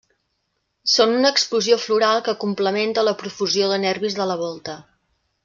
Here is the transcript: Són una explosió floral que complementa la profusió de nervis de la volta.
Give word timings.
Són 0.93 1.11
una 1.17 1.31
explosió 1.35 1.77
floral 1.83 2.23
que 2.29 2.35
complementa 2.45 3.05
la 3.09 3.15
profusió 3.21 3.69
de 3.75 3.79
nervis 3.85 4.19
de 4.23 4.29
la 4.33 4.41
volta. 4.43 4.77